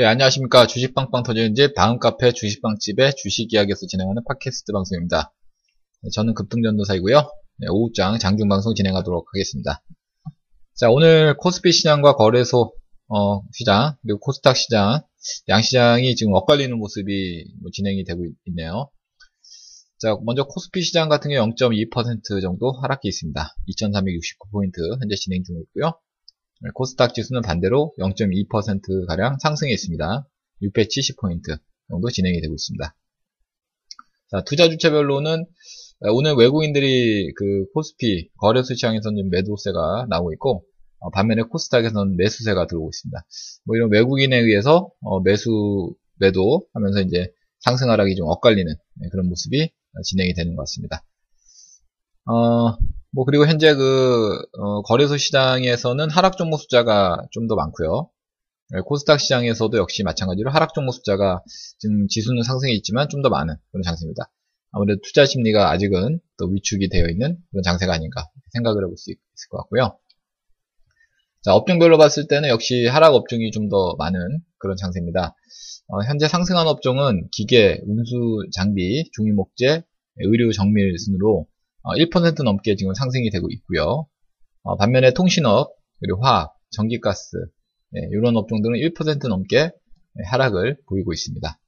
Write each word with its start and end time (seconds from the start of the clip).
예, 0.00 0.04
안녕하십니까. 0.04 0.68
주식빵빵 0.68 1.24
터지는 1.24 1.56
집, 1.56 1.74
다음 1.74 1.98
카페 1.98 2.30
주식빵집의 2.30 3.14
주식 3.16 3.52
이야기에서 3.52 3.86
진행하는 3.88 4.22
팟캐스트 4.28 4.70
방송입니다. 4.70 5.34
네, 6.02 6.10
저는 6.10 6.34
급등전도사이고요. 6.34 7.16
네, 7.56 7.66
오후장 7.68 8.20
장중방송 8.20 8.76
진행하도록 8.76 9.26
하겠습니다. 9.26 9.82
자, 10.76 10.88
오늘 10.88 11.36
코스피 11.36 11.72
시장과 11.72 12.14
거래소 12.14 12.72
어, 13.08 13.42
시장, 13.52 13.96
그리고 14.02 14.20
코스닥 14.20 14.56
시장, 14.56 15.00
양시장이 15.48 16.14
지금 16.14 16.32
엇갈리는 16.32 16.78
모습이 16.78 17.46
뭐 17.60 17.72
진행이 17.72 18.04
되고 18.04 18.24
있네요. 18.46 18.92
자, 19.98 20.16
먼저 20.22 20.44
코스피 20.44 20.82
시장 20.82 21.08
같은 21.08 21.32
경우 21.32 21.52
0.2% 21.56 22.40
정도 22.40 22.70
하락기 22.70 23.08
있습니다. 23.08 23.48
2369포인트 23.66 25.00
현재 25.00 25.16
진행 25.16 25.42
중이고요. 25.42 25.98
코스닥 26.74 27.14
지수는 27.14 27.42
반대로 27.42 27.94
0.2%가량 27.98 29.38
상승해 29.40 29.72
있습니다. 29.72 30.28
670포인트 30.62 31.58
정도 31.88 32.10
진행이 32.10 32.40
되고 32.40 32.54
있습니다. 32.54 32.96
자, 34.30 34.42
투자 34.44 34.68
주체별로는 34.68 35.46
오늘 36.12 36.34
외국인들이 36.34 37.32
그 37.34 37.66
코스피 37.74 38.30
거래소 38.38 38.74
시장에서는 38.74 39.30
매도세가 39.30 40.06
나오고 40.08 40.32
있고 40.34 40.64
어, 41.00 41.10
반면에 41.10 41.42
코스닥에서는 41.42 42.16
매수세가 42.16 42.66
들어오고 42.66 42.90
있습니다. 42.90 43.24
뭐 43.64 43.76
이런 43.76 43.90
외국인에 43.90 44.36
의해서 44.36 44.90
어, 45.00 45.20
매수 45.20 45.94
매도 46.18 46.66
하면서 46.74 47.00
이제 47.00 47.32
상승 47.60 47.90
하락이 47.90 48.16
좀 48.16 48.28
엇갈리는 48.28 48.72
네, 48.72 49.08
그런 49.10 49.28
모습이 49.28 49.70
진행이 50.04 50.34
되는 50.34 50.54
것 50.54 50.62
같습니다. 50.62 51.04
어, 52.26 52.76
뭐 53.12 53.24
그리고 53.24 53.46
현재 53.46 53.74
그 53.74 54.38
어, 54.58 54.82
거래소 54.82 55.16
시장에서는 55.16 56.10
하락 56.10 56.36
종목 56.36 56.58
숫자가 56.60 57.26
좀 57.32 57.48
더 57.48 57.54
많고요. 57.56 58.10
네, 58.70 58.80
코스닥 58.84 59.18
시장에서도 59.20 59.76
역시 59.78 60.02
마찬가지로 60.02 60.50
하락 60.50 60.74
종목 60.74 60.92
숫자가 60.92 61.42
지금 61.78 62.06
지수는 62.08 62.42
상승해 62.42 62.72
있지만 62.74 63.08
좀 63.08 63.22
더 63.22 63.30
많은 63.30 63.54
그런 63.72 63.82
장세입니다. 63.82 64.30
아무래도 64.72 65.00
투자 65.02 65.24
심리가 65.24 65.70
아직은 65.70 66.20
또 66.38 66.46
위축이 66.46 66.90
되어 66.90 67.08
있는 67.08 67.38
그런 67.50 67.62
장세가 67.62 67.92
아닌가 67.92 68.26
생각을 68.52 68.84
해볼 68.84 68.96
수 68.98 69.10
있을 69.10 69.48
것 69.50 69.56
같고요. 69.58 69.98
자, 71.42 71.54
업종별로 71.54 71.96
봤을 71.98 72.26
때는 72.28 72.48
역시 72.50 72.86
하락 72.86 73.14
업종이 73.14 73.50
좀 73.50 73.70
더 73.70 73.94
많은 73.96 74.18
그런 74.58 74.76
장세입니다. 74.76 75.34
어, 75.88 76.02
현재 76.06 76.28
상승한 76.28 76.66
업종은 76.66 77.28
기계, 77.32 77.80
운수, 77.86 78.48
장비, 78.52 79.08
중위목재, 79.14 79.82
의류, 80.18 80.52
정밀 80.52 80.98
순으로 80.98 81.46
1% 81.94 82.40
어, 82.40 82.42
넘게 82.42 82.76
지금 82.76 82.94
상승이 82.94 83.30
되고 83.30 83.48
있고요. 83.50 84.06
어, 84.62 84.76
반면에 84.76 85.12
통신업, 85.12 85.72
그리고 86.00 86.22
화학, 86.22 86.52
전기가스 86.70 87.36
네, 87.90 88.00
이런 88.12 88.36
업종들은 88.36 88.76
1% 88.76 89.28
넘게 89.28 89.70
하락을 90.30 90.78
보이고 90.86 91.12
있습니다. 91.12 91.58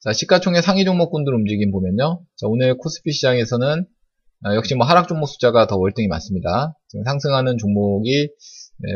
자, 0.00 0.12
시가총액 0.12 0.62
상위 0.62 0.84
종목군들 0.84 1.34
움직임 1.34 1.70
보면요. 1.70 2.24
자, 2.36 2.46
오늘 2.46 2.76
코스피 2.76 3.12
시장에서는 3.12 3.86
아, 4.44 4.54
역시 4.54 4.74
뭐 4.74 4.86
하락 4.86 5.08
종목 5.08 5.26
숫자가 5.26 5.66
더 5.66 5.76
월등히 5.76 6.08
많습니다. 6.08 6.78
지금 6.88 7.04
상승하는 7.04 7.56
종목이 7.56 8.28
네, 8.78 8.92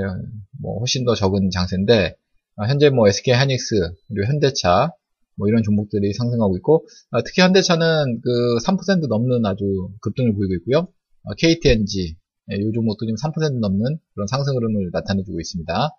뭐 0.61 0.79
훨씬 0.81 1.05
더 1.05 1.15
적은 1.15 1.51
장세인데 1.51 2.15
아, 2.57 2.67
현재 2.67 2.91
뭐 2.91 3.09
SK 3.09 3.33
하닉스 3.35 3.75
그리고 4.09 4.27
현대차 4.27 4.93
뭐 5.39 5.49
이런 5.49 5.63
종목들이 5.63 6.13
상승하고 6.13 6.57
있고 6.59 6.87
아, 7.11 7.23
특히 7.23 7.43
현대차는 7.43 8.21
그 8.23 8.59
3% 8.67 9.09
넘는 9.09 9.47
아주 9.47 9.65
급등을 10.03 10.35
보이고 10.35 10.55
있고요. 10.55 10.89
아, 11.25 11.35
KTNG 11.39 12.17
예, 12.51 12.57
이 12.57 12.73
종목도 12.75 13.07
지금 13.07 13.15
3% 13.17 13.61
넘는 13.61 13.99
그런 14.15 14.27
상승 14.27 14.57
흐름을 14.57 14.91
나타내주고 14.93 15.41
있습니다. 15.41 15.91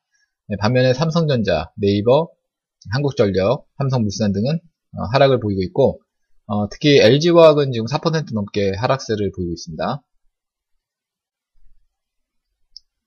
네, 0.48 0.56
반면에 0.60 0.94
삼성전자, 0.94 1.72
네이버, 1.76 2.30
한국전력, 2.92 3.68
삼성물산 3.78 4.34
등은 4.34 4.56
어, 4.98 5.04
하락을 5.14 5.40
보이고 5.40 5.62
있고 5.64 6.02
어, 6.48 6.68
특히 6.70 6.98
LG화학은 7.00 7.72
지금 7.72 7.86
4% 7.86 8.34
넘게 8.34 8.74
하락세를 8.76 9.32
보이고 9.36 9.52
있습니다. 9.54 10.02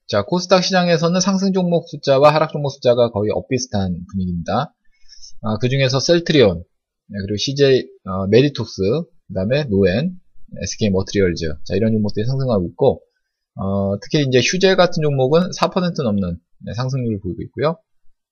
자, 0.06 0.22
코스닥 0.24 0.62
시장에서는 0.62 1.20
상승 1.20 1.52
종목 1.52 1.88
숫자와 1.88 2.32
하락 2.32 2.52
종목 2.52 2.70
숫자가 2.70 3.10
거의 3.10 3.30
엇비슷한 3.32 4.04
분위기입니다. 4.12 4.72
아, 5.42 5.58
그 5.58 5.68
중에서 5.68 5.98
셀트리온, 5.98 6.58
네, 6.58 7.18
그리고 7.26 7.36
CJ 7.36 7.88
어, 8.04 8.26
메디톡스, 8.28 8.80
그 8.82 9.34
다음에 9.34 9.64
로엔, 9.64 10.12
SK 10.62 10.90
머트리얼즈, 10.90 11.46
자, 11.64 11.74
이런 11.74 11.92
종목들이 11.92 12.24
상승하고 12.26 12.68
있고, 12.68 13.02
어, 13.56 13.98
특히 14.00 14.24
이제 14.26 14.40
휴젤 14.40 14.76
같은 14.76 15.02
종목은 15.02 15.50
4% 15.50 16.02
넘는 16.04 16.38
네, 16.64 16.74
상승률을 16.74 17.20
보이고 17.20 17.42
있고요. 17.42 17.76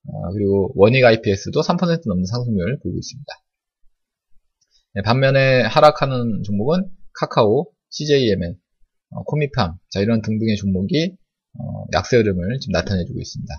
어, 0.07 0.33
그리고 0.33 0.73
원익 0.77 1.05
IPS도 1.05 1.61
3% 1.61 2.03
넘는 2.07 2.25
상승률을 2.27 2.79
보이고 2.81 2.99
있습니다. 2.99 3.33
네, 4.95 5.03
반면에 5.03 5.63
하락하는 5.63 6.43
종목은 6.45 6.89
카카오, 7.15 7.67
CJMN, 7.91 8.57
어, 9.11 9.23
코미팜, 9.25 9.75
자, 9.91 10.01
이런 10.01 10.23
등등의 10.23 10.57
종목이 10.57 11.17
어, 11.59 11.87
약세 11.93 12.17
흐름을 12.17 12.61
지금 12.61 12.73
나타내주고 12.73 13.21
있습니다. 13.21 13.53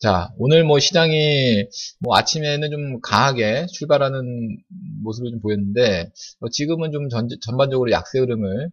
자, 0.00 0.32
오늘 0.38 0.64
뭐 0.64 0.78
시장이 0.78 1.66
뭐 2.00 2.16
아침에는 2.16 2.70
좀 2.70 3.00
강하게 3.02 3.66
출발하는 3.66 4.58
모습을 5.02 5.30
좀 5.30 5.40
보였는데 5.42 6.10
어, 6.40 6.48
지금은 6.48 6.90
좀 6.90 7.10
전, 7.10 7.28
반적으로 7.58 7.90
약세 7.90 8.18
흐름을 8.18 8.70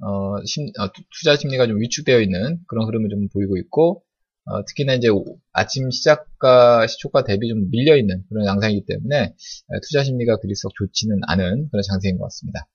어, 0.00 0.44
심, 0.46 0.68
어, 0.78 0.88
투자 1.18 1.34
심리가 1.34 1.66
좀 1.66 1.80
위축되어 1.80 2.20
있는 2.20 2.60
그런 2.68 2.86
흐름을 2.86 3.10
좀 3.10 3.28
보이고 3.28 3.56
있고 3.56 4.04
어, 4.44 4.64
특히나 4.66 4.94
이제 4.94 5.08
아침 5.52 5.90
시작과 5.90 6.86
시초가 6.86 7.24
대비 7.24 7.48
좀 7.48 7.70
밀려 7.72 7.96
있는 7.96 8.22
그런 8.28 8.46
양상이기 8.46 8.86
때문에 8.86 9.34
투자 9.82 10.04
심리가 10.04 10.36
그리 10.38 10.54
썩 10.54 10.72
좋지는 10.76 11.18
않은 11.26 11.70
그런 11.70 11.82
장세인 11.82 12.18
것 12.18 12.24
같습니다. 12.26 12.68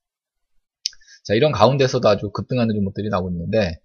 자, 1.23 1.35
이런 1.35 1.53
가운데서도 1.53 2.07
아주 2.09 2.31
급등하는 2.31 2.75
종목들이 2.75 3.07
나오고 3.07 3.29
있는데, 3.29 3.79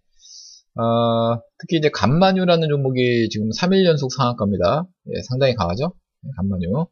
어, 0.78 1.41
특히 1.59 1.78
이제 1.78 1.91
간만유라는 1.91 2.69
종목이 2.69 3.28
지금 3.31 3.49
3일 3.50 3.84
연속 3.84 4.12
상한가입니다. 4.12 4.87
예, 5.09 5.22
상당히 5.28 5.55
강하죠? 5.55 5.93
네, 6.22 6.31
간만유. 6.37 6.87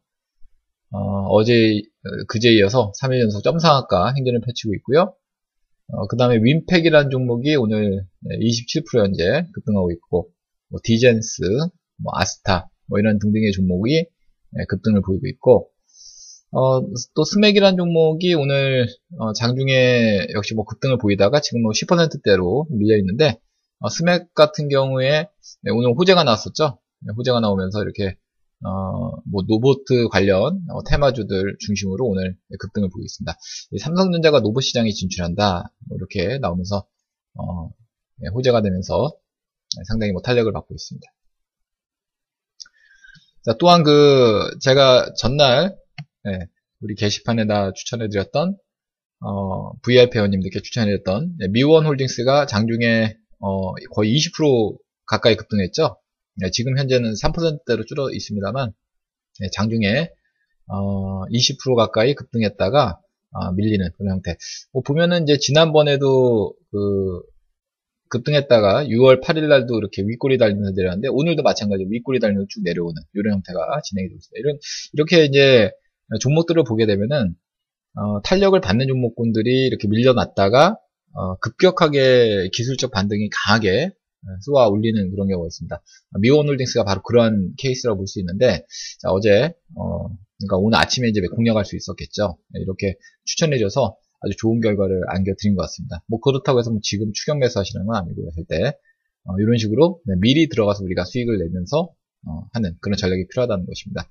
어, 0.91 1.43
제 1.45 1.81
그제 2.27 2.51
이어서 2.53 2.91
3일 3.01 3.21
연속 3.21 3.43
점 3.43 3.59
상한가 3.59 4.13
행진을 4.13 4.41
펼치고 4.41 4.73
있고요. 4.75 5.15
어, 5.93 6.07
그 6.07 6.17
다음에 6.17 6.37
윈팩이라는 6.41 7.09
종목이 7.09 7.55
오늘 7.55 8.05
27% 8.25 8.99
현재 8.99 9.45
급등하고 9.53 9.91
있고, 9.93 10.31
뭐 10.69 10.81
디젠스, 10.83 11.43
뭐 12.03 12.11
아스타, 12.13 12.69
뭐 12.87 12.99
이런 12.99 13.19
등등의 13.19 13.53
종목이 13.53 13.93
예, 13.99 14.65
급등을 14.67 15.01
보이고 15.01 15.27
있고, 15.27 15.69
어, 16.51 16.81
또 17.15 17.23
스맥이라는 17.23 17.77
종목이 17.77 18.33
오늘 18.33 18.87
어, 19.17 19.31
장중에 19.31 20.27
역시 20.33 20.55
뭐 20.55 20.65
급등을 20.65 20.97
보이다가 20.97 21.39
지금 21.39 21.61
뭐 21.61 21.71
10%대로 21.71 22.67
밀려 22.69 22.97
있는데 22.97 23.39
어, 23.79 23.89
스맥 23.89 24.33
같은 24.33 24.69
경우에 24.69 25.29
네, 25.61 25.71
오늘 25.71 25.93
호재가 25.97 26.23
나왔었죠. 26.23 26.79
네, 27.01 27.13
호재가 27.15 27.39
나오면서 27.39 27.81
이렇게 27.83 28.17
어, 28.65 29.21
뭐 29.31 29.43
로보트 29.47 30.07
관련 30.07 30.61
어, 30.69 30.83
테마주들 30.83 31.57
중심으로 31.59 32.05
오늘 32.05 32.35
급등을 32.59 32.89
보이고 32.89 33.03
있습니다. 33.05 33.37
삼성전자가 33.79 34.39
로봇 34.39 34.61
시장에 34.61 34.89
진출한다 34.91 35.71
뭐 35.87 35.97
이렇게 35.97 36.39
나오면서 36.39 36.87
어, 37.35 37.69
네, 38.17 38.29
호재가 38.29 38.61
되면서 38.63 39.15
상당히 39.87 40.11
뭐 40.11 40.21
탄력을 40.21 40.51
받고 40.51 40.73
있습니다. 40.73 41.07
자, 43.43 43.55
또한 43.59 43.83
그 43.83 44.57
제가 44.59 45.13
전날 45.17 45.77
네, 46.23 46.47
우리 46.81 46.95
게시판에다 46.95 47.73
추천해드렸던 47.73 48.57
어, 49.19 49.71
VIP 49.81 50.17
회원님들께 50.17 50.61
추천해드렸던 50.61 51.35
네, 51.37 51.47
미원 51.49 51.85
홀딩스가 51.85 52.47
장중에 52.47 53.15
어, 53.39 53.73
거의 53.93 54.15
20% 54.15 54.77
가까이 55.05 55.35
급등했죠. 55.35 55.97
네, 56.37 56.51
지금 56.51 56.77
현재는 56.77 57.13
3%대로 57.13 57.83
줄어 57.85 58.11
있습니다만 58.11 58.71
네, 59.39 59.47
장중에 59.53 60.09
어, 60.67 61.25
20% 61.25 61.75
가까이 61.75 62.13
급등했다가 62.13 62.99
어, 63.31 63.51
밀리는 63.53 63.89
그런 63.97 64.13
형태. 64.13 64.35
뭐 64.73 64.81
보면은 64.83 65.23
이제 65.23 65.37
지난번에도 65.37 66.53
그 66.71 67.21
급등했다가 68.09 68.85
6월 68.85 69.21
8일 69.21 69.47
날도 69.47 69.77
이렇게 69.77 70.01
윗꼬리 70.03 70.37
달리면서 70.37 70.71
내려왔는데 70.75 71.09
오늘도 71.11 71.43
마찬가지로 71.43 71.89
윗꼬리 71.89 72.19
달리면서 72.19 72.47
쭉 72.49 72.63
내려오는 72.63 72.95
이런 73.13 73.33
형태가 73.35 73.81
진행이 73.83 74.07
되고 74.07 74.17
있습니다. 74.17 74.39
이런 74.39 74.59
이렇게 74.93 75.25
이제 75.25 75.71
종목들을 76.21 76.63
보게 76.63 76.85
되면은 76.85 77.35
어, 77.95 78.21
탄력을 78.21 78.59
받는 78.61 78.87
종목군들이 78.87 79.67
이렇게 79.67 79.87
밀려났다가 79.87 80.77
어, 81.17 81.35
급격하게 81.39 82.49
기술적 82.53 82.91
반등이 82.91 83.29
강하게 83.31 83.87
어, 83.87 84.27
쏘아 84.41 84.67
올리는 84.67 85.09
그런 85.11 85.27
경우가 85.27 85.47
있습니다. 85.47 85.81
미원홀딩스가 86.19 86.83
바로 86.85 87.01
그러한 87.01 87.53
케이스라고 87.57 87.97
볼 87.97 88.07
수 88.07 88.19
있는데 88.19 88.65
자, 88.99 89.09
어제 89.09 89.53
어, 89.75 90.09
그러니까 90.39 90.57
오늘 90.57 90.77
아침에 90.77 91.07
이제 91.09 91.19
공략할 91.21 91.65
수 91.65 91.75
있었겠죠. 91.75 92.37
네, 92.53 92.61
이렇게 92.61 92.95
추천해줘서 93.25 93.97
아주 94.21 94.35
좋은 94.37 94.61
결과를 94.61 95.01
안겨드린 95.07 95.55
것 95.55 95.63
같습니다. 95.63 96.03
뭐 96.07 96.19
그렇다고 96.19 96.59
해서 96.59 96.69
뭐 96.69 96.79
지금 96.83 97.11
추격 97.13 97.39
매수 97.39 97.57
하시는 97.59 97.85
건 97.85 97.95
아니고요. 97.95 98.29
절대 98.35 98.77
어, 99.25 99.33
이런 99.39 99.57
식으로 99.57 99.99
네, 100.05 100.13
미리 100.19 100.47
들어가서 100.49 100.83
우리가 100.83 101.03
수익을 101.05 101.39
내면서 101.39 101.89
어, 102.27 102.47
하는 102.53 102.75
그런 102.81 102.95
전략이 102.97 103.27
필요하다는 103.29 103.65
것입니다. 103.65 104.03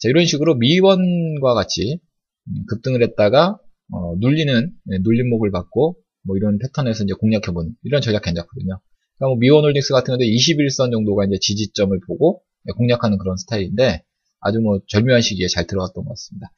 자, 0.00 0.08
이런 0.08 0.26
식으로 0.26 0.56
미원과 0.56 1.54
같이 1.54 2.00
음, 2.48 2.64
급등을 2.68 3.02
했다가 3.02 3.58
어, 3.92 4.14
눌리는 4.18 4.72
네, 4.84 4.98
눌림목을 5.02 5.52
받고 5.52 5.96
뭐 6.22 6.36
이런 6.36 6.58
패턴에서 6.58 7.04
이제 7.04 7.14
공략해보는 7.14 7.74
이런 7.84 8.00
전략 8.00 8.22
괜찮거든요. 8.22 8.80
그러니까 9.18 9.28
뭐 9.28 9.36
미원홀딩스 9.36 9.92
같은 9.92 10.12
경우도 10.12 10.24
21선 10.24 10.92
정도가 10.92 11.24
이제 11.24 11.38
지지점을 11.40 11.98
보고 12.06 12.42
네, 12.64 12.72
공략하는 12.76 13.18
그런 13.18 13.36
스타일인데 13.36 14.04
아주 14.40 14.60
뭐 14.60 14.80
절묘한 14.88 15.20
시기에 15.20 15.48
잘 15.48 15.66
들어갔던 15.66 16.04
것 16.04 16.10
같습니다. 16.10 16.52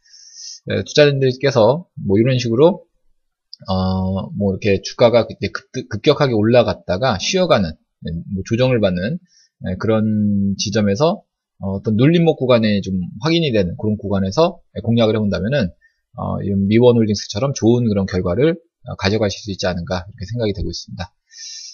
네, 0.67 0.83
투자자들께서 0.85 1.87
뭐 2.07 2.19
이런 2.19 2.39
식으로 2.39 2.85
어, 3.69 4.31
뭐 4.31 4.53
이렇게 4.53 4.81
주가가 4.83 5.27
급, 5.27 6.03
격하게 6.03 6.33
올라갔다가 6.33 7.19
쉬어가는 7.19 7.71
네, 7.71 8.13
뭐 8.35 8.43
조정을 8.47 8.81
받는 8.81 9.19
네, 9.61 9.77
그런 9.79 10.55
지점에서 10.59 11.23
어, 11.61 11.83
떤 11.83 11.97
눌림목 11.97 12.39
구간에 12.39 12.81
좀 12.81 13.01
확인이 13.21 13.53
되는 13.53 13.77
그런 13.79 13.97
구간에서 13.99 14.61
공략을 14.83 15.15
해본다면은 15.15 15.71
어, 16.17 16.37
미원홀딩스처럼 16.39 17.53
좋은 17.55 17.89
그런 17.89 18.07
결과를 18.07 18.53
어, 18.53 18.57
가져가실 18.99 19.41
수 19.41 19.51
있지 19.51 19.67
않은가 19.67 20.07
이렇게 20.09 20.27
생각이 20.33 20.53
되고 20.53 20.69
있습니다. 20.69 21.15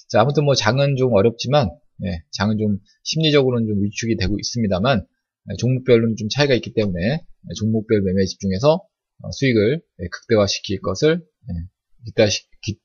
자 0.08 0.20
아무튼 0.20 0.44
뭐 0.44 0.54
장은 0.54 0.96
좀 0.96 1.12
어렵지만 1.12 1.70
예, 2.04 2.22
장은 2.32 2.58
좀 2.58 2.78
심리적으로는 3.04 3.66
좀 3.66 3.82
위축이 3.82 4.16
되고 4.16 4.38
있습니다만 4.38 5.06
예, 5.50 5.56
종목별로는 5.56 6.16
좀 6.16 6.28
차이가 6.28 6.54
있기 6.54 6.74
때문에 6.74 7.00
예, 7.00 7.54
종목별 7.58 8.02
매매에 8.02 8.24
집중해서 8.26 8.82
어, 9.22 9.30
수익을 9.32 9.82
예, 10.00 10.08
극대화시킬 10.08 10.80
것을 10.80 11.24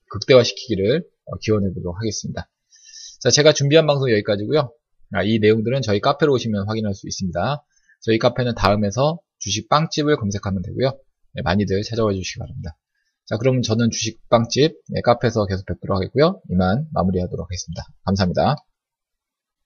극대화시키기를 0.08 1.04
어, 1.26 1.38
기원해 1.38 1.68
보도록 1.72 1.96
하겠습니다. 1.98 2.48
자, 3.20 3.30
제가 3.30 3.52
준비한 3.52 3.86
방송 3.86 4.10
여기까지고요. 4.10 4.72
아, 5.12 5.22
이 5.22 5.38
내용들은 5.38 5.82
저희 5.82 6.00
카페로 6.00 6.32
오시면 6.32 6.66
확인할 6.66 6.94
수 6.94 7.06
있습니다. 7.06 7.64
저희 8.00 8.18
카페는 8.18 8.54
다음에서 8.54 9.20
주식 9.38 9.68
빵집을 9.68 10.16
검색하면 10.16 10.62
되고요. 10.62 10.98
네, 11.34 11.42
많이들 11.42 11.82
찾아와 11.82 12.12
주시기 12.12 12.38
바랍니다. 12.40 12.76
자, 13.32 13.38
그럼 13.38 13.62
저는 13.62 13.88
주식 13.90 14.28
빵집 14.28 14.76
네, 14.90 15.00
카페에서 15.00 15.46
계속 15.46 15.64
뵙도록 15.64 15.96
하겠고요. 15.96 16.42
이만 16.50 16.84
마무리하도록 16.92 17.46
하겠습니다. 17.46 17.82
감사합니다. 18.04 18.56